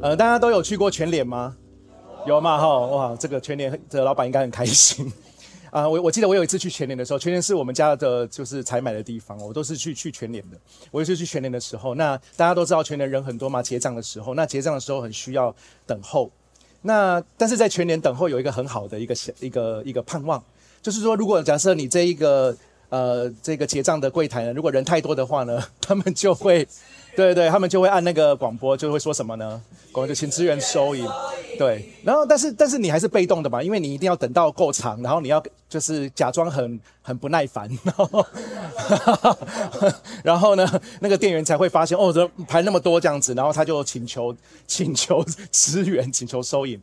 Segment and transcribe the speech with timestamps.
[0.00, 1.56] 呃，大家都有去过全联吗？
[2.24, 2.56] 有嘛？
[2.56, 5.12] 哈，哇，这个全联的老板应该很开心
[5.72, 5.88] 啊！
[5.88, 10.56] 我我记得我有一次去全联的时候，全联是我们家的就是采买的地方，我都是去去全联的。
[10.92, 15.52] 我有一次去全联的时候，那大家都知道全联人很多嘛，结账的时候，那结账的时候很需要
[15.84, 16.30] 等候。
[16.82, 20.40] 那但是在全联等候有一个很好的一个一个一个盼望，
[20.80, 22.56] 就是说，如果假设你这一个
[22.88, 26.68] 呃这个结账的柜台呢，如果人太多的话呢， 他们就会。
[27.18, 29.60] 对对，他们就会按那个广播，就会说什么呢？
[29.90, 31.04] 广播就请支援收银。
[31.58, 38.26] 对，然后但是但是你还是被动的嘛，因为你一定要等到够长，然后你要就是假装很很不耐烦， 然后
[40.22, 44.32] 然后呢，那个店员才会发现哦，这排那么多这样子，然后他就请求
[44.68, 46.80] 请求支援，请求收银。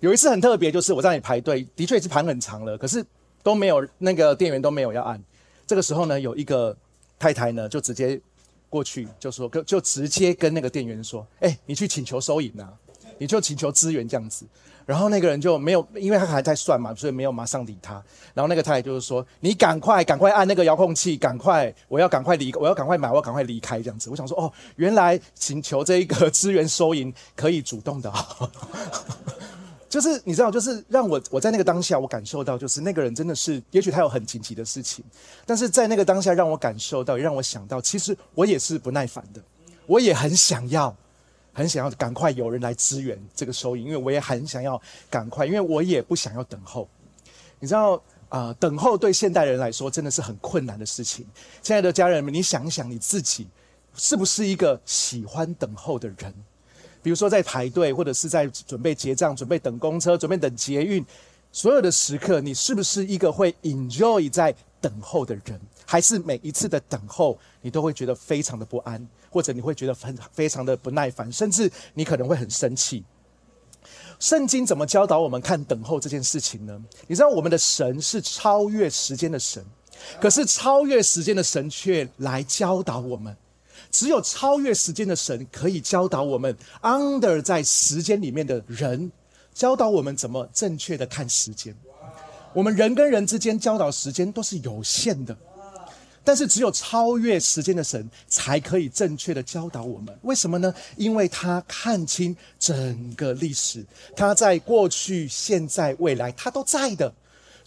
[0.00, 3.04] 有一次很特别，就是我在那里排队，的确是排很长了，可是
[3.40, 5.22] 都没有那个店员都没有要按。
[5.64, 6.76] 这个时候呢，有一个
[7.20, 8.20] 太太呢，就直接。
[8.76, 12.70] 过去就说，跟就直接跟那个店员说：“哎，你去请求收银啊，
[13.16, 14.44] 你就请求支援这样子。”
[14.84, 17.94] 然后那个人就没有，因为他还在算嘛，所以没有马上理他。
[18.34, 28.12] 然后那个太太就是说：“你赶快赶快按那个遥控器，赶快，我要赶快离，我要赶快买，我要赶快离开这样子。”我想说：“哦，原来请求这一个支援收银可以主动的。”
[29.88, 35.04] 就是你知道，就是让我我在那个当下，我感受到，就是那个人真的是，也许他有很紧急的事情，
[35.46, 39.40] 但是在那个当下，让我感受到，也让我想到，其实我也是不耐烦的，
[39.86, 40.94] 我也很想要，
[41.52, 46.88] 很想要赶快有人来支援这个收银，因为我也很想要赶快，因为我也不想要等候。
[47.60, 51.24] 你知道啊，等候对现代人来说真的是很困难的事情。
[51.62, 53.46] 亲爱的家人们，你想一想你自己，
[53.94, 56.34] 是不是一个喜欢等候的人？
[57.06, 61.06] 比如说在排队，或者是在准备结账、准备等公车、准备等捷运，
[61.52, 65.60] 所有的时刻，你是不是一个会 enjoy 在等候的人？
[65.84, 73.04] 还是每一次的等候，你都会觉得非常的不安，或者你会觉得很非常的不耐烦，甚至你可能会很生气？
[74.18, 76.76] 圣经怎么教导我们看等候这件事情呢？
[77.06, 79.64] 你知道我们的神是超越时间的神，
[80.20, 83.36] 可是超越时间的神却来教导我们。
[83.96, 89.10] 只有超越时间的神可以教导我们，under 在时间里面的人，
[89.54, 91.74] 教导我们怎么正确的看时间。
[92.52, 95.34] 我们人跟人之间教导时间都是有限的，
[96.22, 100.14] 但是只有超越时间的神才可以正确的教导我们。
[100.24, 100.74] 为什么呢？
[100.98, 103.82] 因为他看清整个历史，
[104.14, 107.10] 他在过去、现在、未来，他都在的。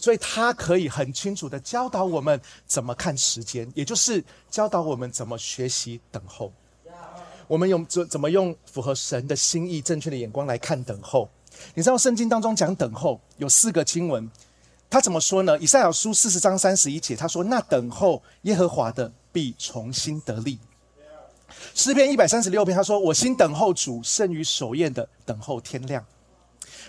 [0.00, 6.50] 所以他可以很清楚的教导我们怎么看时间，也就是教导我们怎么学习等候。
[7.46, 11.28] 我们用怎怎么用符合神的心意、正确的眼光来看等候。
[11.74, 14.30] 你知道圣经当中讲等候有四个经文，
[14.88, 15.58] 他怎么说呢？
[15.58, 20.58] 以赛亚书四十章三十一节，他说：“那等候耶和华的必重新得力。”
[21.74, 26.02] 诗篇一百三十六篇，他说：“我心等候主，胜于守夜的等候天亮。”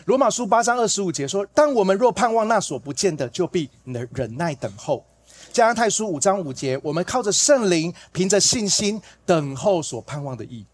[0.05, 5.05] 罗马书八章二十五节说：“但我们若盼望那所不见的，就必能忍耐等候。”
[5.53, 10.65] 加拉太书五章五节：“我们靠着圣灵，凭着信心等候所盼望的义。”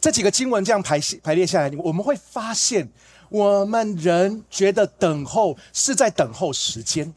[0.00, 2.88] 这几个经文这样排排列下来，我们会发现，
[3.28, 7.14] 我们人觉得等候是在等候时间，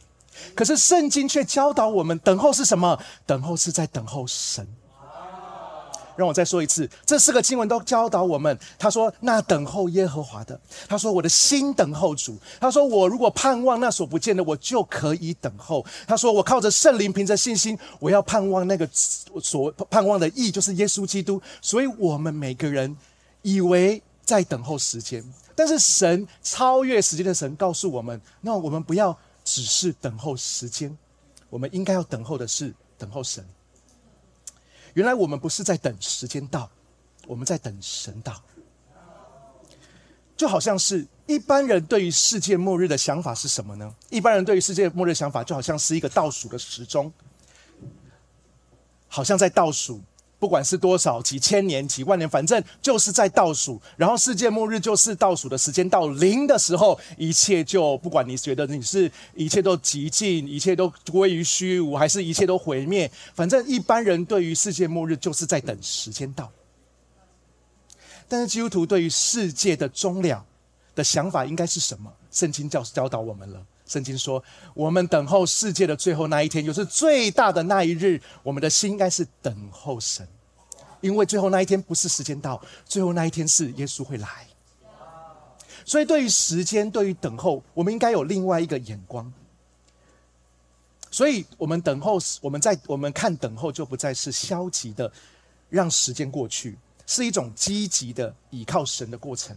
[0.53, 2.99] 可是圣经却教导我们，等候是什么？
[3.25, 4.67] 等候是在等候神。
[6.15, 8.57] 让我再说一次，这四个经文都教导我们。
[8.77, 12.37] 他说：“那等候耶和华的，他说我的心等候主。
[12.59, 15.85] 他说我如果盼望那所不见的，我就可以等候。
[16.07, 21.41] 他说我靠着圣灵，凭着信心，我要盼望那个所盼望的意，就是耶稣基督。
[21.61, 22.95] 所以，我们每个人
[23.41, 25.23] 以为在等候时间，
[25.55, 30.95] 但是神超越时间的神告诉我们：那我们不要只是等候时间，
[31.49, 33.43] 我们应该要等候的是等候神。”
[34.93, 36.69] 原来我们不是在等时间到，
[37.27, 38.41] 我们在等神到。
[40.35, 43.95] 就好像是一般人对于世界末日的想法是什么呢？
[44.09, 47.11] 一般人对于世界末日想法就好像是一个倒数的时钟，
[49.07, 50.01] 好像在倒数。
[50.43, 53.81] 不管是多少几千年几万年，反正就是在倒数。
[53.95, 63.09] 然后世界末日就是倒数的时间到零的时候，一切就不管你觉得你是一切都极尽，一切都归于虚无，还是一切都毁灭。
[63.33, 66.51] 反正一般人对于世界末日就是在等时间到。
[68.27, 70.45] 但是基督徒对于世界的终了
[70.93, 72.11] 的想法应该是什么？
[72.29, 73.65] 圣经教教导我们了。
[73.93, 74.43] 圣经说，
[74.73, 78.19] 我们等候世界的最后那一天，就是最大的那一日。
[78.41, 80.27] 我们的心应该是等候神，
[80.99, 84.47] 因为最后那一天不是时间到，最后那一天是耶稣会来。
[85.85, 89.31] 所以，对于时间，对于等候，我们应该有另外一个眼光。
[91.11, 95.11] 所以我们等候，我们在我们看等候，就不再是消极的
[95.69, 99.55] 让时间过去，是一种积极的倚靠神的过程。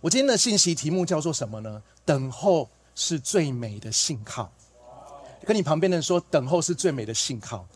[0.00, 1.82] 我今天的信息题目叫做什么呢？
[2.04, 4.52] 等候是最美的信号。
[5.44, 7.66] 跟你旁边的人说，等候是最美的信号。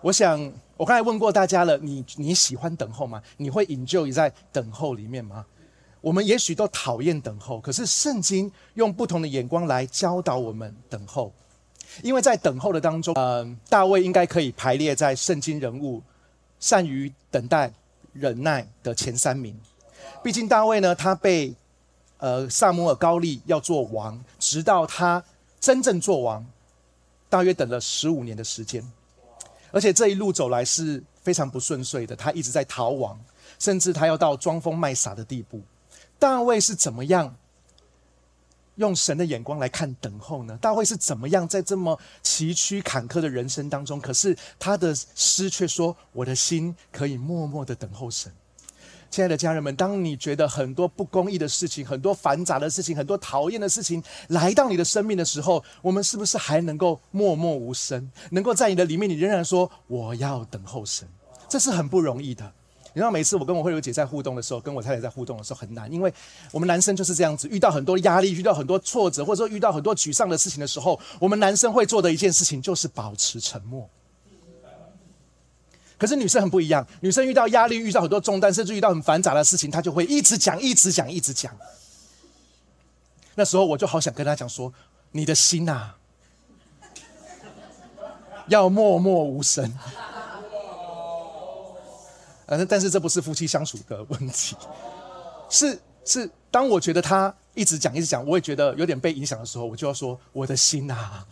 [0.00, 0.40] 我想，
[0.76, 3.22] 我刚才问过大家了，你你喜欢等候吗？
[3.36, 5.44] 你会 enjoy 在等候里面吗？
[6.00, 11.30] 我们也许都讨厌等候，可是圣经用不同的眼光来教导我们等候，
[12.02, 16.02] 因为在等候的当中，嗯，大卫应该可以排列在圣经人物
[16.58, 17.70] 善于等待、
[18.14, 19.54] 忍耐的前三名。
[20.24, 21.54] 毕竟大卫呢，他被
[22.20, 25.22] 呃萨摩尔高利要做王，直到他
[25.58, 26.46] 真正做王，
[27.28, 28.82] 大约等了十五年的时间。
[29.72, 33.18] 而且这一路走来是非常不顺遂的，他一直在逃亡，
[33.58, 35.60] 甚至他要到装疯卖傻的地步。
[36.18, 37.34] 大卫是怎么样
[38.76, 40.58] 用神的眼光来看等候呢？
[40.60, 48.32] 大卫是怎么样在这么崎岖坎坷的人生当中，可是他的诗却说：“我的心可以默默的等候神。”
[49.10, 58.08] 亲爱的家人们，当你觉得很多不公义的事情、很多繁杂的事情、很多讨厌的事情来到你的生命的时候，我们是不是还能够默默无声？
[58.30, 61.08] 能够在你的里面，你仍然说我要等候神，
[61.48, 62.52] 这是很不容易的。
[62.92, 66.12] 你知道，每次我跟我慧友姐在互动的时候，跟我太太在互动的时候很难，因为
[66.52, 73.88] 我们男生就是这样子，遇到很多压力、遇到很多挫折，或者说遇到很多沮丧的事情的时候，我们男生会做的一件事情就是保持沉默。
[76.00, 81.54] 可是女生很不一样，女生遇到压力、遇到很多重担，甚至遇到很繁杂的事情，她就会一直讲、一直讲、一直讲。
[83.34, 84.72] 那时候我就好想跟她讲说
[85.12, 85.90] ：“你的心呐，
[88.48, 89.70] 要默默无声。”
[92.46, 94.56] 呃，但是这不是夫妻相处的问题，
[95.50, 101.24] 是是，当我觉得他一直讲、一直讲，我也觉得有点被影响的时候，我就要说：“我的心呐，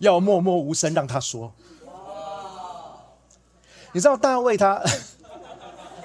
[0.00, 1.52] 要默默无声，让他说。”
[3.92, 4.82] 你知道大卫他，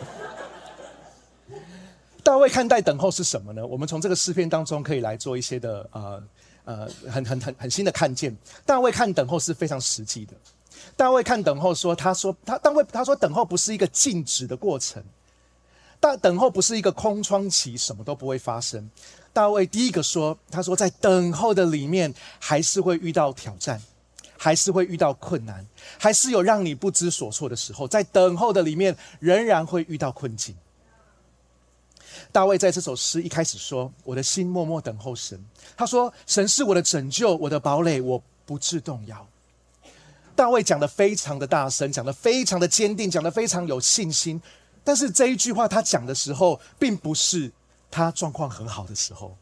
[2.22, 3.66] 大卫看待等候是什么呢？
[3.66, 6.22] 我们从这个诗篇当中可以来做一些的呃
[6.66, 8.36] 呃很很很很新的看见。
[8.66, 10.34] 大卫看等候是非常实际的。
[10.98, 15.02] 大卫看等候说，他说他大卫他说等候不是一个静止的过程，
[16.02, 18.90] 大等候不是一个空窗期，什么都不会发生。
[19.32, 23.82] 大卫第一个说，他说在等候的里面还是会遇到挑战。
[24.38, 25.66] 还是会遇到困难，
[25.98, 30.56] 还是有让你不知所措的时候，在等候的里面，仍然会遇到困境。
[32.32, 35.40] 大卫在这首诗一开始说：“我的心默默等候神。”
[35.78, 39.28] 他说：“神是我的拯救，我的堡垒，我不致动摇。”
[40.36, 44.42] 大卫讲的非常的大声，讲的非常的坚定，讲的非常有信心。
[44.84, 47.52] 但是这一句话他讲的时候，并不是
[47.90, 49.36] 他状况很好的时候，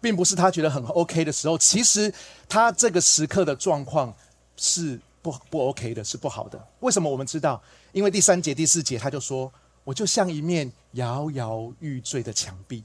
[0.00, 1.58] 并不是他觉得很 OK 的时候。
[1.58, 2.12] 其实
[2.48, 4.14] 他这个时刻的状况。
[4.62, 6.68] 是不不 OK 的，是不好的。
[6.78, 7.60] 为什么我们知道？
[7.90, 12.84] 因为第三节、第四节他就说：“我就像一面摇摇欲坠的墙壁。”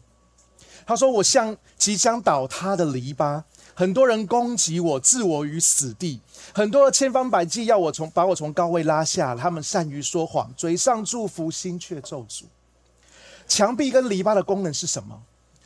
[0.88, 3.44] 他说：“我像即将倒塌的篱笆，
[3.76, 6.20] 很多人攻击我，置我于死地。
[6.52, 9.36] 很多的千方百计要我从把我从高位拉下。
[9.36, 12.46] 他们善于说谎，嘴上祝福，心却咒诅。
[13.48, 15.22] 墙壁跟篱笆的功能是什么？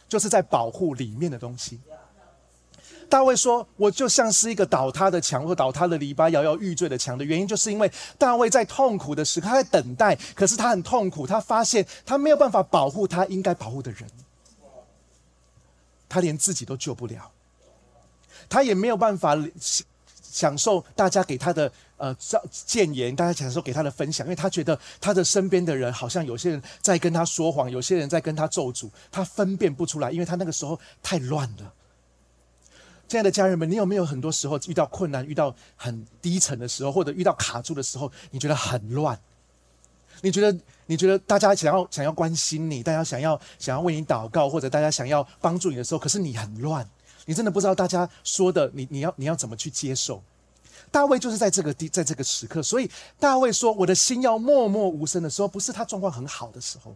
[0.09, 1.79] 就是在保护里面的东西。”
[3.11, 7.17] 大卫说：“我就像是一个倒塌的墙，或倒塌的篱笆，摇摇欲坠的墙。
[7.17, 14.09] 的原因，就是因为大卫在痛苦的时刻，他在等待，可是他很痛苦，他发现他没有办法保护他应该保护的人，
[16.07, 17.29] 他连自己都救不了，
[18.47, 19.37] 他也没有办法
[20.21, 22.15] 享受大家给他的呃
[22.49, 31.73] 谏言，大家享受给他的分享，因为他觉得他的身边的人好像有些人在跟他说谎，有些人在跟他咒诅，他分辨不出来，因为他那个时候太乱了。”
[33.11, 39.19] 亲爱的家人们，你有没有很多时候遇到困难、遇到很低沉的时候，或者遇到卡住的时候，你觉得很乱？
[40.21, 46.89] 你觉得你觉得大家想要想要关心你，大家想要想要为你祷告，或者大家想要帮助你的时候，可是你很乱，
[47.25, 50.23] 你真的不知道大家说的，你你要你要怎么去接受？
[50.89, 52.89] 大卫就是在这个地，在这个时刻，所以
[53.19, 56.95] 大卫说：“我的心要默默无声的时候，不是他状况很好的时候。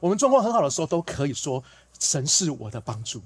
[0.00, 1.62] 我们状况很好的时候，都可以说
[1.98, 3.20] 神是我的帮助。”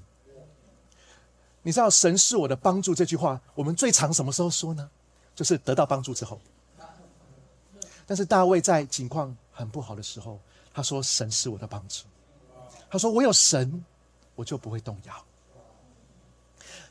[1.65, 4.87] 你知道“神是我的帮助”这句话，我们最常什么时候说呢？
[5.33, 6.39] 就是得到帮助之后。
[8.05, 10.39] 但是大卫在情况很不好的时候，
[10.71, 12.03] 他说：“神是我的帮助。”
[12.87, 13.83] 他说：“我有神，
[14.35, 15.25] 我就不会动摇。”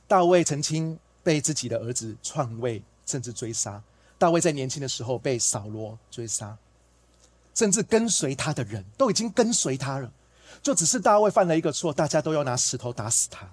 [0.09, 3.81] 大卫曾经被自己的儿子篡位，甚至追杀。
[4.19, 6.59] 大卫在年轻的时候被扫罗追杀，
[7.55, 10.13] 甚至跟随他的人都已经跟随他了，
[10.61, 13.49] 就只是大卫犯了一个错，大家都要拿石头打死他。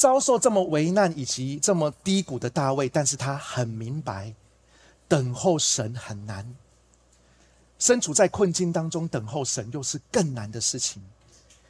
[0.00, 4.34] 遭受这么危难以及这么低谷的大卫，但是他很明白，
[5.06, 6.56] 等候神很难，
[7.78, 11.02] 身处在困境当中等候神又是更难的事情。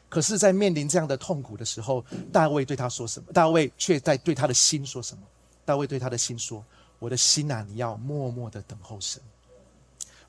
[0.08, 3.32] 可是，在面临这样的痛苦的时候，大卫对他说什么？
[3.32, 5.25] 大卫却在对他的心说什么？
[5.64, 6.64] 大卫对他的心说
[7.00, 9.20] ：“我的心啊，你要默默的等候神。”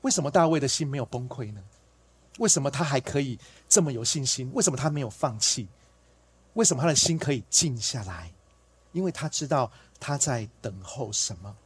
[0.02, 1.62] 为什么大卫的心没有崩溃呢？
[2.38, 4.50] 为什么他还可以这么有信心？
[4.54, 5.68] 为什么他没有放弃？
[6.54, 8.32] 为什么他的心可以静下来？
[8.92, 11.56] 因为他知道他在等候什么。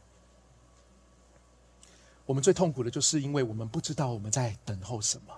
[2.24, 5.34] 我们最痛苦的就是因为我们不知道我们在等候什么，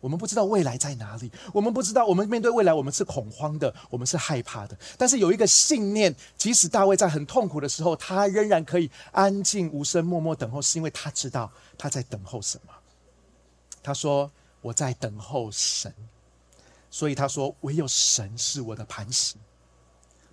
[0.00, 4.78] 我们不知道未来在哪里，我们不知道我们面对未来我们是恐慌的，我们是害怕的。
[4.96, 12.72] 但是有一个信念，即使大卫在很痛苦的时候，他仍然可以安静无声、默默等候，是因为他知道他在等候什么。
[13.82, 14.30] 他说
[14.60, 15.92] ：“我在等候神。”
[16.90, 19.34] 所以他说：“唯有神是我的磐石。”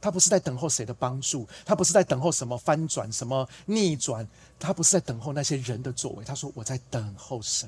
[0.02, 4.28] 他不是在等候谁的帮助，他不是在等候什么翻转、什么逆转，
[4.60, 6.24] 他不是在等候那些人的作为。
[6.24, 7.68] 他说：“我在等候神，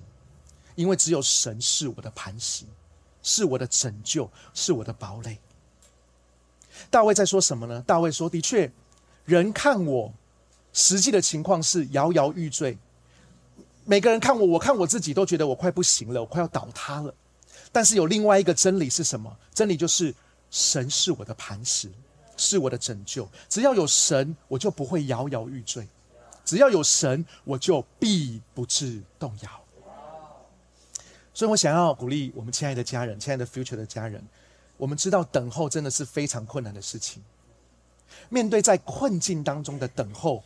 [0.76, 2.66] 因为只有神是我的磐石，
[3.24, 5.40] 是我的拯救，是我的堡垒。”
[6.92, 7.82] 大卫在说什么呢？
[7.88, 8.72] 大卫说：“的确，
[9.26, 10.14] 人看我，
[10.74, 12.78] 实际的情况是摇摇欲坠。
[13.84, 17.12] 每个人看我，我看我自己，都觉得我快不行了，我快要倒塌了。
[17.78, 19.32] 但是有另外一个真理是什么？
[19.54, 20.12] 真理就是
[20.50, 21.92] 神是我的磐石。”
[22.40, 25.84] 是我的拯救，只要有神，我就不会摇摇欲坠；
[26.46, 29.50] 只要有神，我就必不致动摇。
[31.34, 34.24] 所以我想要鼓励我们亲爱的家人，亲爱的 future 的家人，
[34.78, 37.24] 我们知道等候真的是非常困难的事情。
[38.30, 40.44] 面对在困境当中的等候，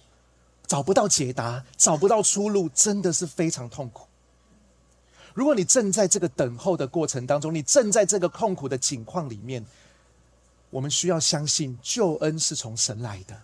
[0.68, 4.08] 找不到解答，找不到出路，真的是非常痛苦。
[5.34, 9.66] 如果你正在这个等候的过程当中，你正在这个痛苦的境况里面。
[10.74, 13.38] 我们需要相信救恩是从神来的。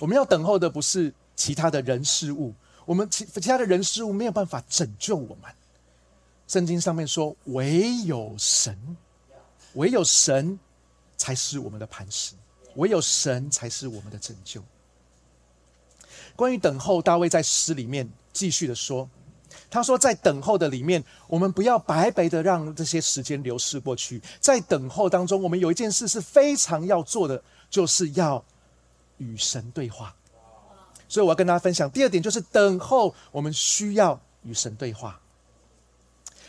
[0.00, 2.54] 我们要等候的不是其他的人事物，
[2.86, 5.52] 我们其其他的人事物没有办法拯救我们。
[6.46, 8.96] 圣经上面说，唯有神，
[9.74, 10.58] 唯有神
[11.18, 12.32] 才是我们的磐石，
[12.76, 14.64] 唯有神才是我们的拯救。
[16.34, 19.06] 关于等候，大卫在诗里面继续的说。
[19.70, 24.20] 他说：“在等候的里面，我们不要白白的让这些时间流逝过去。
[24.40, 28.42] 在等候当中，我们有一件事是非常要做的，就是要
[29.18, 30.14] 与神对话。
[31.08, 35.20] 所以我要跟大家分享第二点，就是等候，我们需要与神对话。”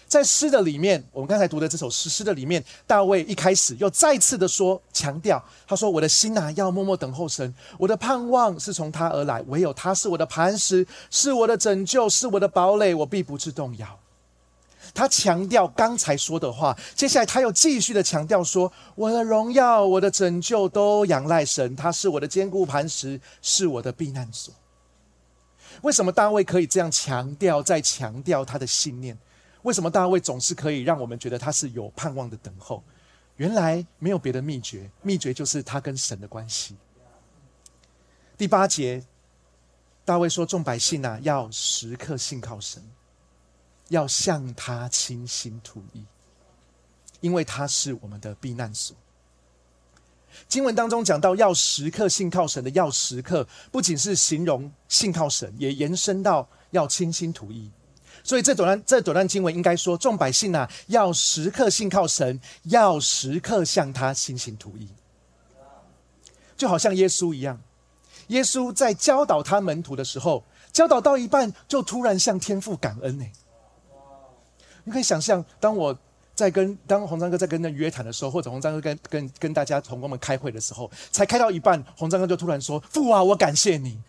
[0.10, 14.00] 在诗的里面，我们刚才读的这首诗诗的里面，大卫一开始又再次的说，强调他说：“我的心呐，要默默等候神，我的盼望是从他而来，唯有他是我的磐石，是我的拯救，是我的堡垒，我必不致动摇。”
[14.96, 24.52] 他强调刚才说的话，接下来他又继续的强调说：“我的荣耀，我的拯救都仰赖神，他是我的坚固磐石，是我的避难所。”
[25.84, 29.16] 为什么大卫可以这样强调，再强调他的信念？
[29.64, 32.84] 为什么大卫总是可以让我们觉得他是有盼望的等候？
[33.36, 36.76] 原来没有别的秘诀，秘诀就是他跟神的关系。
[38.38, 39.06] 第八节，
[40.04, 42.84] 大卫说：“众百姓啊，要时刻信靠神，
[43.90, 46.06] 要向他倾心吐意，
[47.22, 48.96] 因为他是我们的避难所。”
[50.48, 57.72] 经文当中讲到要时刻信靠神的，要时刻，不仅是形容信靠神，也延伸到要倾心吐意。
[58.24, 64.88] 所以这短段这短段经文应该说，众百姓啊，要时刻信靠神，要时刻向他心心吐意，
[66.56, 67.60] 就好像耶稣一样。
[68.28, 73.26] 耶稣在教导他门徒的时候，教导到一半，就突然向天父感恩呢。
[74.84, 75.98] 你可以想象，当我
[76.36, 84.00] 在跟当洪章哥在跟人约谈的时候，或者洪章哥跟跟跟大家同工们开会的时候，才开到一半，洪章哥就突然说：“父啊，我感谢你。”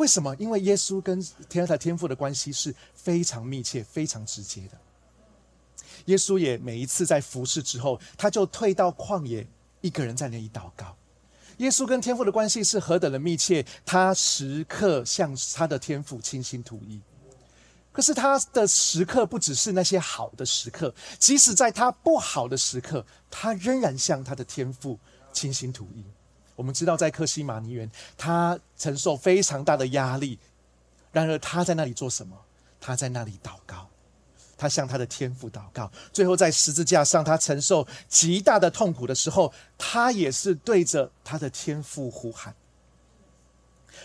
[0.00, 0.34] 为什么？
[0.36, 4.78] 因为耶稣跟天台天父的关系是非常密切、非常直接的。
[6.06, 9.46] 耶稣也每一次在服侍之后，他就退到旷野，
[9.82, 10.96] 一个人在那里祷告。
[11.58, 16.98] 耶稣跟天父的关系是何等的密切，他时刻向他的天父倾心吐意。
[17.92, 24.98] 可是他的时刻不只是那些好的时刻，即使在他不好的时刻，他仍然向他的天父
[25.30, 26.02] 倾心吐意。
[26.60, 30.38] 我们知道，在克西马尼园，他承受非常大的压力。
[31.10, 32.36] 然而，他在那里做什么？
[32.78, 33.88] 他在那里祷告，
[34.58, 35.90] 他向他的天父祷告。
[36.12, 42.54] 最后，在十字架上，他承受极大的痛苦的时候，他也是对着他的天父呼喊。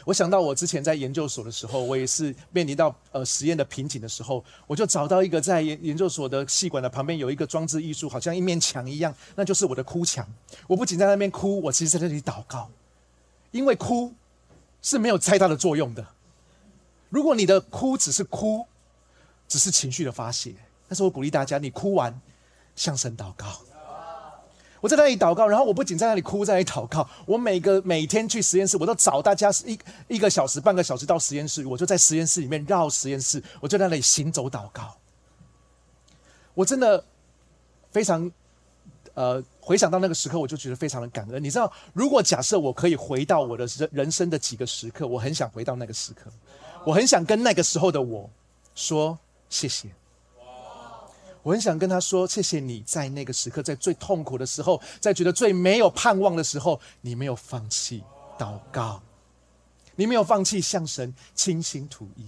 [0.04, 10.28] 我想到我之前在研究所的时候，我也是面临到呃实验的瓶颈的时候，我就找到一个在研研究所的细管的旁边有一个装置艺术，好像一面墙一样，那就是我的哭墙。
[10.68, 12.70] 我不仅在那边哭，我其实在那里祷告，
[13.52, 14.14] 因为哭
[14.82, 16.06] 是没有太大的作用的，
[17.10, 18.66] 如果你的哭只是哭，
[19.48, 20.54] 只是情绪的发泄，
[20.88, 22.20] 但是我鼓励大家，你哭完
[22.76, 23.48] 向神祷告。
[24.82, 27.08] 我在那里祷告，然后我不仅在那里哭，在那里祷告。
[27.26, 34.96] 我每个每天去实验室，我都找大家一一个小时、半个小时到实验室，我就在实验室里面绕实验室，我就在那里行走祷告。
[36.54, 37.04] 我真的
[37.92, 38.32] 非常
[39.14, 41.44] 呃，回想到那个时刻，我就觉得非常的感恩。
[41.44, 46.30] 你知道，如果假设我可以回到我的人人生的几个时刻，我很想回到那个时刻，
[46.86, 48.30] 我很想跟那个时候的我
[48.76, 49.18] 说
[49.50, 49.90] 谢谢。
[51.46, 58.04] 我很想跟他说：“谢谢你在那个时刻，在最痛苦的时候，在觉得最没有盼望的时候，你没有放弃
[58.36, 59.00] 祷告，
[59.96, 62.28] 你没有放弃向神倾心吐意。”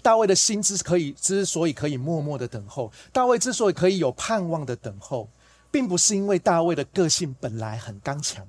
[0.00, 5.28] 大卫的心之可以之所以可以默默的等候，大卫之所以可以有盼望的等候，
[5.70, 8.48] 并不是因为大卫的个性本来很刚强，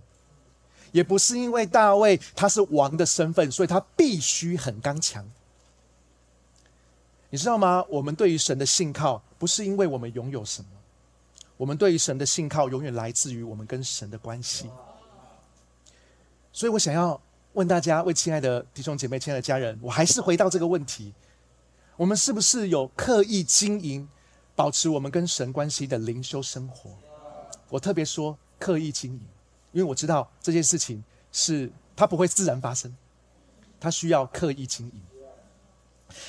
[0.93, 5.29] 也不是因为大卫他是王的身份，所以他必须很刚强。
[7.29, 7.85] 你知道吗？
[7.89, 10.69] 我们对于神的信靠，不是因为我们拥有什么，
[11.57, 14.69] 我们对于神的信靠，永远来自于我们跟神的关系。
[16.51, 17.21] 所以我想要
[17.53, 21.13] 问大家，为亲爱的弟兄姐妹、亲爱的家人，我还是回到这个问题：
[21.97, 24.09] 我们是不是有刻意经营、
[24.55, 26.89] 保持我们跟神关系的灵修生活？
[27.69, 29.21] 我特别说刻意经营，
[29.71, 32.91] 因为我知道这件事情是它不会自然发生，
[33.79, 35.01] 它需要刻意经营。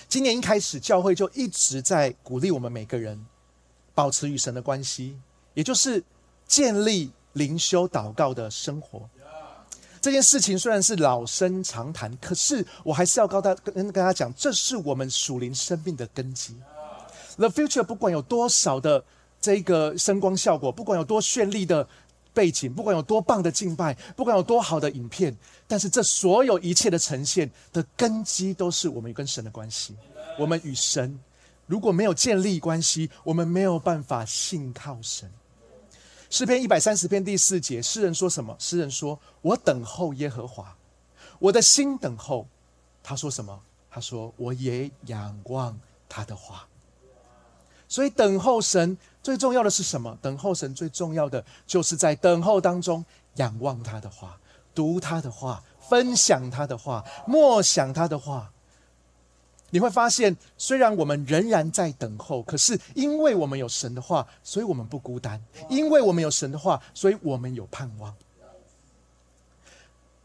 [0.09, 3.27] 今年一开始，教会就一直在鼓励我们每个人
[3.95, 5.17] 保持与神的关系，
[5.55, 6.03] 也就是
[6.47, 9.09] 建立灵修祷告的生活。
[10.01, 16.55] 这件事情虽然是老生常谈，可是我还是要告大跟跟大家讲，这是我们属灵生命的根基。
[17.37, 19.05] The future 不管有多少的
[19.41, 21.87] 这个声光效果，不管有多绚丽的。
[22.33, 29.97] 背景不管有多棒的敬拜，不管有多好的影片，但是这所有一切的呈现的根基都是我们跟神的关系。
[30.39, 31.19] 我们与神
[31.67, 35.31] 如果没有建立关系，我们没有办法信靠神。
[36.31, 38.55] 诗篇一百三十篇第四节，诗人说什么？
[38.59, 40.77] 诗人说：“我等候耶和华，
[41.41, 42.47] 我的心等候。”
[43.03, 43.61] 他说什么？
[43.91, 45.77] 他说：“我也仰望
[46.09, 46.69] 他的话。”
[47.91, 50.17] 所以等候神最重要的是什么？
[50.23, 54.39] 等候神最重要的就是在等候当中仰望他的话，
[54.73, 58.53] 读他的话，分享他的话，默想他的话。
[59.73, 68.15] 你会发现，虽然我们仍然在等候，可是因为我们有神的话，所以我们不孤单；因为我们有神的话，所以我们有盼望。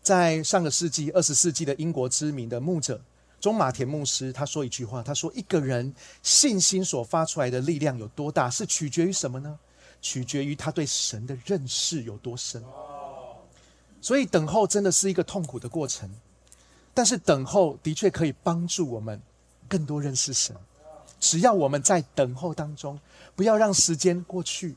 [0.04, 3.02] 在上个世纪、二十世纪的英国知名的牧者。
[3.40, 5.94] 中马田牧师他说一句话，他说：“一个人
[6.24, 9.60] 信心所发出来的力量有多大，是取决于什么呢？
[10.02, 12.64] 取决于他对神的认识有多深。
[14.02, 16.10] 所以等候真的是一个痛苦的过程，
[16.94, 19.22] 但是等候的确可以帮助我们
[19.68, 20.56] 更多认识神。
[21.20, 23.00] 只要我们在等候当中，
[23.36, 24.76] 不要让时间过去。”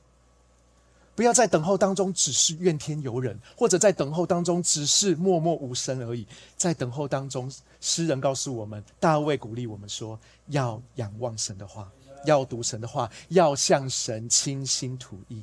[1.18, 6.24] 不要在等候当中只是怨天尤人，或者在等候当中只是默默无声而已。
[6.56, 7.50] 在等候当中，
[7.80, 10.16] 诗人告诉我们，大卫鼓励我们说：
[10.50, 11.90] 要仰望神的话，
[12.24, 15.42] 要读神的话，要向神倾心吐意。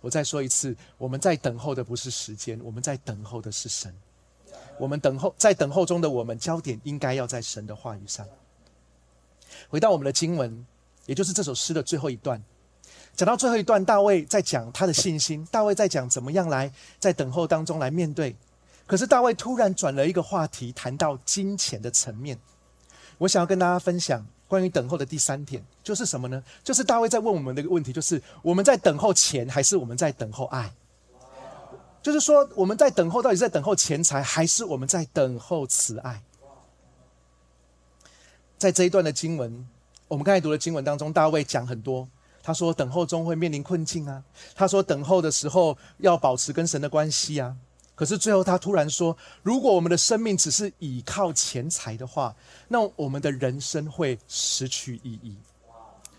[0.00, 3.94] 我再说一次，我们在等候的不是时间，我们在等候的是神。
[4.78, 8.26] 我们等候，在等候中的我们，焦点应该要在神的话语上。
[9.68, 10.66] 回到我们的经文，
[11.04, 12.42] 也就是这首诗的最后一段。
[13.16, 15.46] 讲到最后一段，大卫在讲他的信心。
[15.50, 18.34] 大卫在讲怎么样来在等候当中来面对。
[18.86, 22.38] 可是大卫突然转了一个话题，谈到金钱的层面。
[23.18, 26.42] 我想要跟大家分享关于等候的第三点，就是什么呢？
[26.64, 30.72] 就是大卫在问我们的一个问题，就是我们在等候钱，还是我们在等候爱？
[32.02, 36.20] 就是说，我们在等候，到底在等候钱财，还是我们在等候慈爱？
[38.58, 39.66] 在这一段的经文，
[40.08, 42.06] 我们刚才读的经文当中，大卫讲很多。
[42.46, 44.22] 他说：“等候中会面临困境啊。”
[44.54, 47.56] 他说：“等候的时候要保持跟神的关系啊。”
[47.96, 52.36] 可是最后他突然说：“如果我们的生命只是倚靠钱财的话，
[52.68, 55.34] 那我们的人生会失去意义。”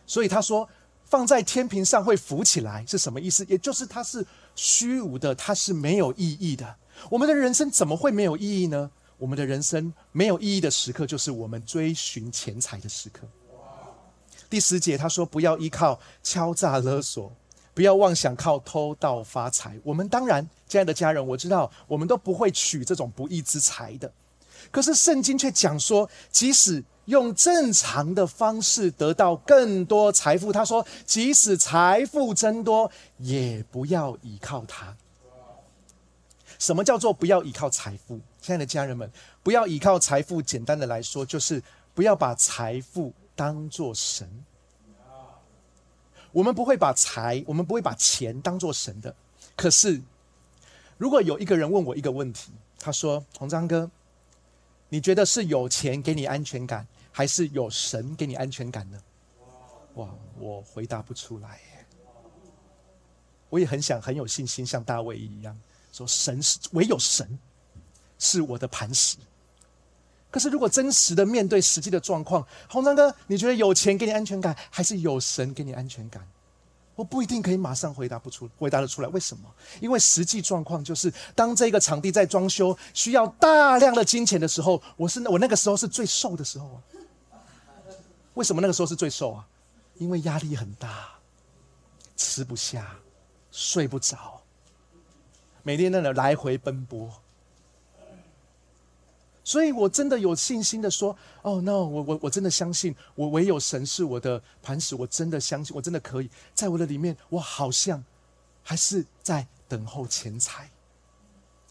[0.07, 0.67] 所以他说
[1.05, 3.45] ：“放在天平上会浮起来是什么意思？
[3.45, 6.75] 也就是它是虚无的，它是没有意义的。
[7.11, 8.89] 我们的人生怎么会没有意义呢？
[9.17, 13.27] 我们的人生没有意义的时刻，就是我们追寻钱财的时刻。”
[14.55, 17.29] 第十节他说：“不要依靠敲诈勒索，
[17.73, 19.77] 不要妄想靠偷盗发财。
[19.83, 24.09] 我们当然，亲爱的家人，我知道我们都不会取这种不义之财的。
[24.71, 34.95] 可是圣经却讲说，即使用正常的方式得到更多财富，他说，即使财富增多，也不要依靠它。
[36.57, 38.21] 什么叫做不要依靠财富？
[38.39, 39.11] 亲爱的家人们，
[39.43, 40.41] 不要依靠财富。
[40.41, 41.61] 简单的来说，就是
[41.93, 44.29] 不要把财富当做神。
[46.31, 49.15] 我们不会把财，我们不会把钱当做神的。
[49.55, 50.01] 可是，
[50.97, 53.89] 如果有一个人问我一个问题，他说：“洪章哥，
[54.89, 59.01] 你觉得是有钱给你安全感，还是有神给你安全感呢？”
[59.95, 61.61] 哇，我回答不出来。
[63.49, 65.57] 我也很想很有信心，像大卫一样
[65.93, 67.39] 说：“神是唯有神
[68.19, 69.15] 是我的磐石。”
[70.35, 76.27] 可是，如果真实的面对实际的状况，洪章哥，你觉得有钱给你安全感，还是有神给你安全感？
[76.93, 79.07] 我不一定可以马上回答不出，回答得出来。
[79.07, 79.49] 为什么？
[79.79, 86.83] 因为实际状况就是，当这个场地在装修，需要大量的金钱的时候，我是我那个时候是最瘦的时候啊。
[88.33, 89.47] 为什么那个时候是最瘦啊？
[89.99, 91.11] 因为压力很大，
[92.17, 92.93] 吃不下，
[93.51, 94.41] 睡不着，
[95.63, 97.09] 每天在那来回奔波。
[99.47, 108.03] 所以我真的有信心的说：“哦，no，我我我真的相信，我唯有神是我的磐石，我真的相信，我真的可以在我的里面，我好像
[108.63, 110.71] 还是在等候钱财。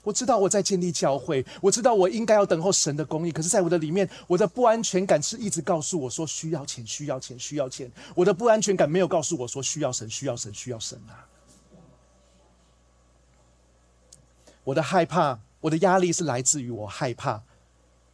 [0.04, 7.90] 我知道我在建立教会，我知道我应该要等候神的公义，可是在我的里面，我的不安全感是一直告诉我说需要钱，需要钱，需要钱。
[8.14, 11.26] 我的不安全感没有告诉我说需要神，需要神，需要神啊！
[14.62, 17.42] 我的害怕，我的压力是来自于我害怕。”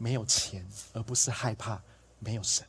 [0.01, 1.79] 没有钱，而不是害怕
[2.21, 2.67] 没有神。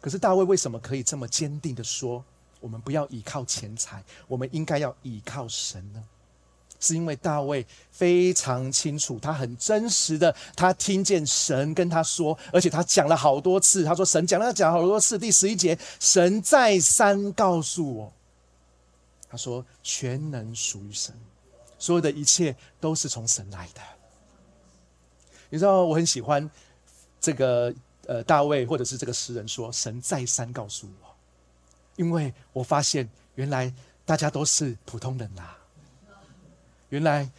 [0.00, 2.24] 可是大卫为什么可以这么坚定的说
[2.58, 6.02] ：“我们不要依靠钱财，我们应该要依靠神呢？”
[6.80, 13.84] 是因为大卫非常清楚，他很真实的，他听见神跟他说，而且他讲了好多次。
[13.84, 18.12] 他说：“神讲了讲好多次。”第十一节，神再三告诉我，
[19.28, 21.14] 他说：“全能属于神，
[21.78, 23.80] 所有的一切都是从神来的。”
[25.50, 26.48] 你知道我很喜欢
[27.20, 27.74] 这个
[28.06, 31.14] 呃大卫或者是这个诗人说神再三告诉我，
[31.96, 33.72] 因为我发现原来
[34.04, 35.56] 大家都是普通人啦，
[36.90, 37.30] 原来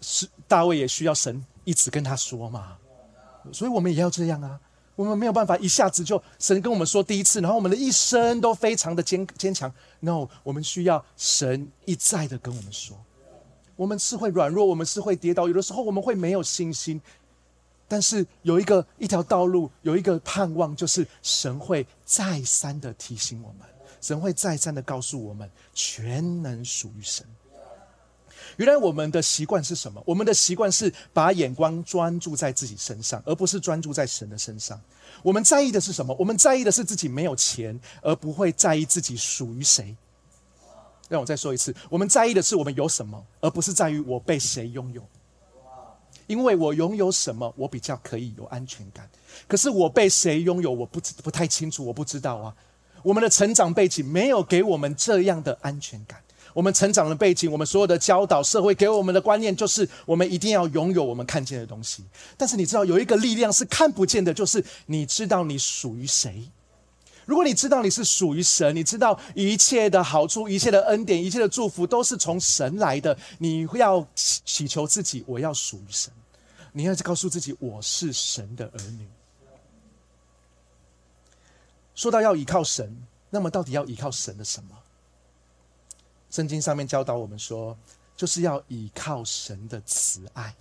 [0.00, 2.76] 是大卫也需要神一直跟他说嘛，
[3.52, 4.60] 所以我们也要这样啊，
[4.96, 12.96] 我们没有办法一下子就神跟我们说第一次，然后我们的一生都非常的坚坚强，no，我们需要神一再的跟我们说，
[13.76, 17.00] 我们是会软弱，我们是会跌倒，有的时候我们会没有信心。
[17.92, 23.68] 但是有一个一条道路，有一个盼望，就是神会再三的提醒我们，
[24.00, 27.26] 神会再三的告诉我们，全能属于神。
[28.56, 30.02] 原来我们的习惯是什么？
[30.06, 34.80] 我们的习惯是把眼光专注在自己身上，而不是专注在神的身上。
[35.22, 36.16] 我们在意的是什么？
[36.18, 39.94] 我们在意的是自己没有钱，而不会在意自己属于谁。
[41.10, 45.06] 让我再说一次，我们在意的是我们有什么，而不是在于我被谁拥有。
[46.26, 49.08] 因为我拥有什么，我比较可以有安全感。
[49.46, 52.54] 可是我被谁拥有，我不不太清楚，我不知道啊。
[53.02, 56.22] 我们的成长背景没有给我们这样的安全感。
[56.54, 62.04] 我们成长的背景，我们所有的教导，社会给我们的观念，就是我们一定要拥有我们看见的东西。
[62.36, 66.44] 但是你知道，有一个力量是看不见的，就是你知道你属于谁。
[67.24, 76.12] 如果你知道你是属于神，你知道一切的好处、一切的恩典、一切的祝福都是从神来的，你要祈求自己，我要属于神。
[76.72, 79.06] 你要告诉自己，我是神的儿女。
[81.94, 82.96] 说到要依靠神，
[83.30, 84.76] 那么到底要依靠神的什么？
[86.30, 87.76] 圣经上面教导我们说，
[88.16, 90.54] 就是要依靠神的慈爱。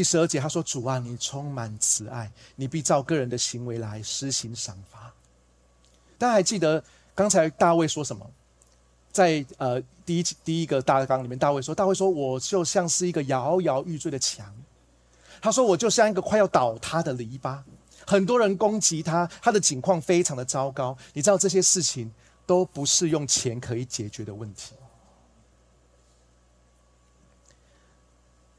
[0.00, 5.12] 第十二节他说：“主啊，你充满慈爱，你必照个人的行为来施行赏罚。”
[6.16, 6.82] 大家还记得
[7.14, 8.26] 刚才大卫说什么？
[9.12, 14.50] 在呃第一第一个大纲里面，大卫说：“大卫说，我就像是一个摇摇欲坠的墙。”
[15.42, 17.58] 他说：“我就像一个快要倒塌的篱笆，
[18.06, 20.96] 很多人攻击他，他的境况非常的糟糕。
[21.12, 22.10] 你知道这些事情
[22.46, 24.72] 都不是用钱可以解决的问题，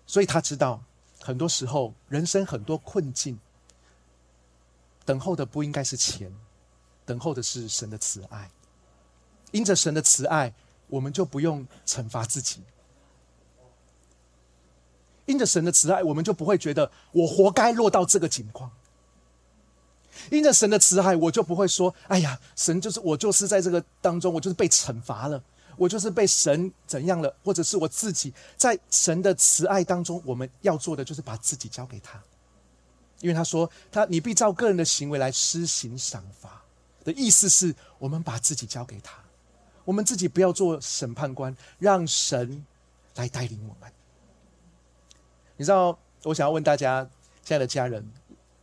[0.05, 0.79] 所以他知道。”
[1.21, 3.39] 很多时候，人生很多困境，
[5.05, 6.33] 等候的不应该是钱，
[7.05, 8.49] 等候的是神的慈爱。
[9.51, 10.53] 因着神的慈爱，
[10.87, 12.61] 我们就不用惩罚自己；
[15.25, 18.69] 因着神的慈爱，我们就不会觉得我活该落到这个境况；
[20.31, 25.43] 因着神的慈爱，我就不会说：“哎呀，神就是我，就是在这个当中，我就是被惩罚了。”
[25.81, 32.21] 我就是被神怎样了，或者是我自己在神的慈爱当中，我们要做的就是把自己交给他，
[33.19, 36.61] 因为他说他你必照个人的行为来施行赏罚
[37.03, 39.17] 的意思是我们把自己交给他，
[39.83, 42.63] 我们自己不要做审判官，让神
[43.15, 43.91] 来带领我们。
[45.57, 47.09] 你知道，我想要问大家，
[47.43, 48.07] 亲爱的家人，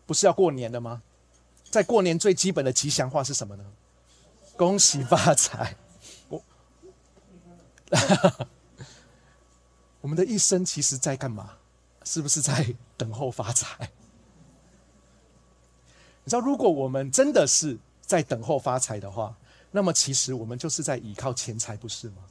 [0.07, 1.03] 不是要过年了吗？
[1.69, 3.65] 在过年最基本的吉祥话是什么呢？
[4.57, 5.75] 恭喜发财。
[7.91, 8.49] 我，
[10.03, 11.55] 我们的一生其实在干嘛？
[12.05, 13.77] 是不是在等候发财？
[16.25, 19.37] 你知道，如果我们真的是在等候发财的话，
[19.71, 22.23] 那么其实我们就是在依靠钱财，不是吗？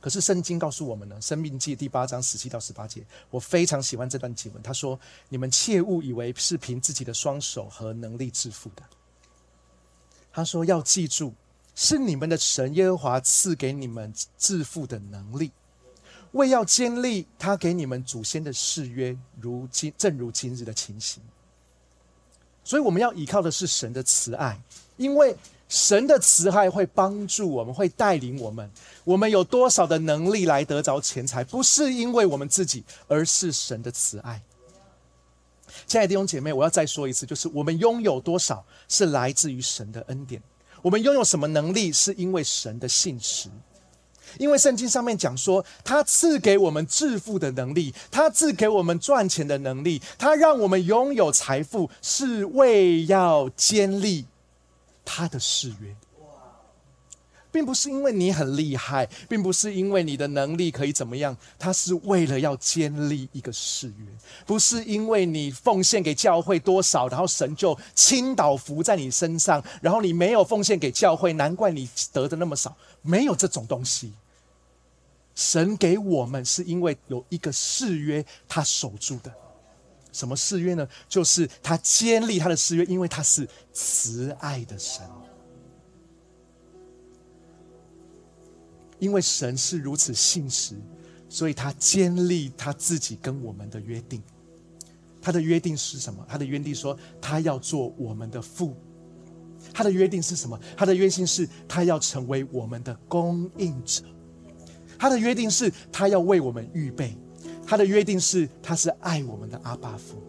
[0.00, 4.62] 可是圣经告诉我们呢，《生命记》第八章十七到十八节，我非常喜欢这段经文。
[4.62, 8.82] 他说：“你们切勿以为是凭自己的双手和能力致富的。”
[10.32, 11.34] 他说：“要记住，
[11.82, 15.50] 是你们的神耶和华赐给你们致富的能力，
[16.32, 21.22] 为要建立他给你们祖先的誓约，如今正如今日的情形。
[22.62, 24.60] 所以我们要依靠的是神的慈爱，
[24.98, 25.34] 因为。”
[25.70, 28.68] 神的慈爱会帮助我们，会带领我们。
[29.04, 34.42] 我们有多少的能力来得着钱财，不是因为我们自己，而是神的慈爱。
[35.86, 40.42] 亲爱的弟兄姐妹，我要再说一次，就是我们拥有多少是来自于神的恩典。
[40.82, 43.48] 我们拥有什么能力，是因为神的信实。
[44.38, 54.26] 因为圣经上面讲说，他赐给我们致富的能力，他赐给我们赚钱的能力，他让我们拥有财富，是为要建立。
[55.04, 55.96] 他的誓约，
[57.52, 64.06] 并不是因为你很厉害，并不是因为你的能力可以怎么样，他是为了要建立一个誓约，
[64.46, 74.12] 不是因为你奉献给教会多少，然后神就倾倒福在你身上，然后你没有奉献给教会，难怪你得的那么少，没有这种东西。
[75.34, 79.32] 神给我们是因为有一个誓约，他守住的。
[80.12, 80.86] 什么誓约呢？
[81.08, 85.02] 就是他建立他的誓约，因为他是慈爱的神。
[89.00, 90.76] 因为神是如此信实，
[91.28, 94.22] 所以他坚立他自己跟我们的约定。
[95.20, 96.24] 他的约定是什么？
[96.28, 98.74] 他的约定说他要做我们的父。
[99.72, 100.58] 他的约定是什么？
[100.76, 104.02] 他的约定是他要成为我们的供应者。
[104.98, 107.16] 他的约定是他要为我们预备。
[107.66, 110.22] 他的约定是，他是爱我们的阿爸父。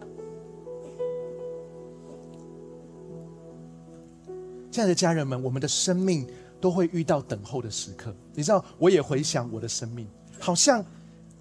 [4.69, 6.27] 亲爱的家人们，我们的生命
[6.61, 8.15] 都会遇到等候的时刻。
[8.33, 10.07] 你知道，我也回想我的生命，
[10.39, 10.85] 好像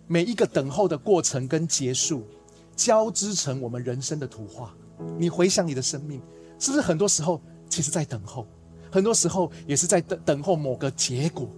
[0.06, 2.26] 每一个等候的过程跟结束，
[2.74, 4.74] 交织成我们人生的图画。
[5.18, 6.20] 你回想你的生命，
[6.59, 8.46] 是不是很多时候其实在等候，
[8.90, 11.48] 很多时候也是在等等候某个结果？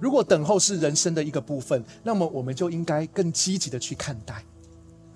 [0.00, 4.44] 如果等候是人生的一个部分，那么我们就应该更积极的去看待，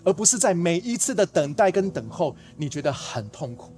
[0.05, 3.73] 而不是在每一次的等待跟等候，你觉得很痛苦。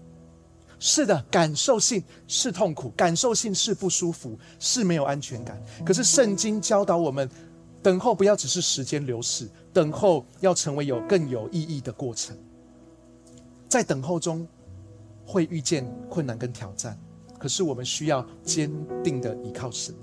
[0.78, 5.60] 是的，感受性是痛苦，感受性是不舒服，是没有安全感。
[5.84, 7.28] 可是圣经教导我们，
[7.82, 12.36] 等候不要只是时间流逝，等候要成为有更有意义的过程。
[13.68, 14.46] 在等候中
[15.26, 16.98] 会遇见困难跟挑战，
[17.38, 18.70] 可是我们需要坚
[19.02, 19.94] 定的依靠神。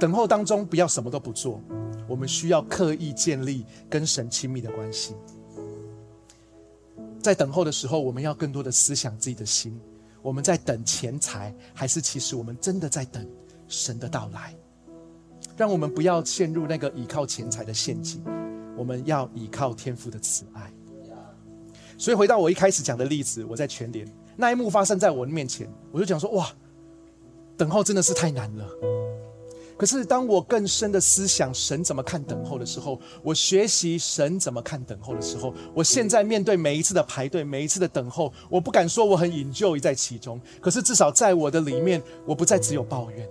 [0.00, 1.60] 等候当中，不要什么都不做。
[2.08, 5.14] 我们需要刻意建立跟神亲密的关系。
[7.26, 9.76] 在等候的时候，我们要更多的思想自己的心。
[10.22, 13.28] 我们在等钱财，还是其实我们真的在等
[13.66, 14.54] 神的到来？
[15.56, 18.22] 让我们不要陷入那个依靠钱财的陷阱。
[18.76, 20.72] 我们要依靠天父的慈爱。
[21.98, 26.48] 所以回到我一开始讲的例子，我在全联那一幕发生在我的面前，我就讲说：哇，
[27.56, 28.70] 等候真的是太难了。
[29.78, 40.40] 可是，当我更深的思想神怎么看等候的时候，我学习神怎么看等候的时候，我现在面对每一次的排队，每一次的等候，我不敢说我很引咎在其中。
[40.62, 43.28] 可是，至少在我的里面，我不再只有抱怨，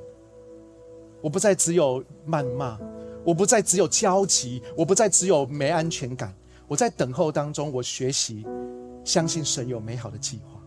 [1.19, 2.77] 我不再只有谩骂，
[3.23, 6.31] 我不再只有焦急，我不再只有没安全感。
[6.67, 8.45] 我在等候当中，我学习
[9.03, 10.62] 相信神有美好的计划。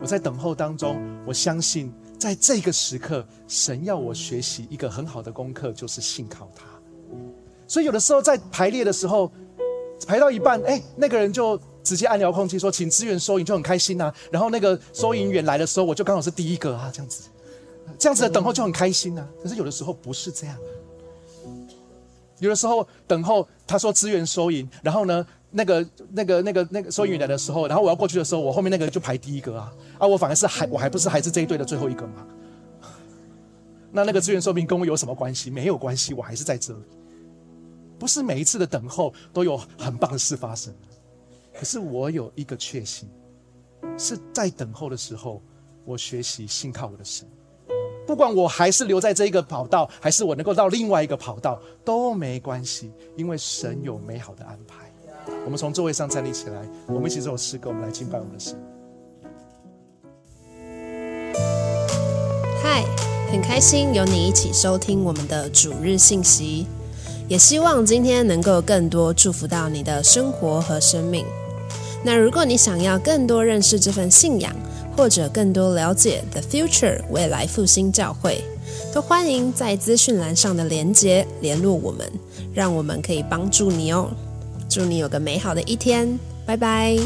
[0.00, 1.92] 我在等候当中，我相信。
[2.20, 6.66] 在这个时刻，神要我学习一个很好的功课，就是信靠他。
[7.66, 9.32] 所以有的时候在排列的时候，
[10.06, 14.12] 排到一半，哎，那个人就直接按遥控器说：“请支援收银”，就很开心呐。
[14.30, 17.22] 然后那个收银员来的时候，我就刚好是第一个啊，这样子，
[17.98, 19.26] 这样子的等候就很开心呐。
[19.42, 20.54] 可是有的时候不是这样，
[22.38, 25.26] 有的时候等候他说支援收银，然后呢？
[25.50, 32.26] 那个、那个、那个、那个收银员来的时候，然后我要过去的时候，我后面那个就排第一个啊，啊，我反而是还我还不是还是这一队的最后一个嘛？
[33.92, 35.50] 那那个资源说明跟我有什么关系？
[35.50, 36.80] 没有关系，我还是在这里。
[37.98, 40.72] 不是每一次的等候都有很棒的事发生，
[41.52, 43.08] 可是我有一个确信，
[43.98, 45.42] 是在等候的时候，
[45.84, 47.28] 我学习信靠我的神。
[48.06, 54.89] 不管我还是留在这一个跑道，还是我能够到另外一个跑道，都没关系，因为神有美好的安排。
[55.44, 58.56] 我们从座位上站立起来，我们一起这首诗歌，我们来敬拜我们的神。
[62.62, 62.84] 嗨，
[63.32, 66.66] 很开心有你一起收听我们的主日信息，
[67.26, 71.24] 也希望今天能够更多祝福到你的生活和生命。
[72.04, 74.54] 那如果你想要更多认识这份信仰，
[74.96, 78.42] 或者更多了解 The Future 未来复兴教会，
[78.92, 82.10] 都欢迎在资讯栏上的连接联络我们，
[82.54, 84.10] 让我们可以帮助你哦。
[84.70, 86.96] 祝你有个美好的一天，拜拜。